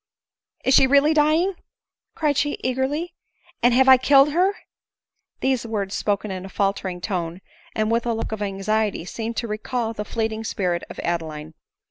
"Is 0.65 0.73
she 0.73 0.87
really 0.87 1.13
dying?" 1.13 1.53
cried 2.15 2.35
she 2.35 2.57
eagerly," 2.63 3.13
and 3.61 3.71
have 3.75 3.87
I 3.87 3.97
killed 3.97 4.31
her?" 4.31 4.55
These 5.41 5.63
words, 5.63 5.93
spoken 5.93 6.31
in 6.31 6.43
a 6.43 6.49
faltering 6.49 7.01
tone, 7.01 7.39
and 7.75 7.91
with 7.91 8.07
a 8.07 8.13
look 8.15 8.31
of 8.31 8.41
anxiety, 8.41 9.05
seemed 9.05 9.37
to 9.37 9.47
recall 9.47 9.93
the 9.93 10.03
fleeting 10.03 10.43
spirit 10.43 10.81
of 10.89 10.99
Adeline. 11.03 11.53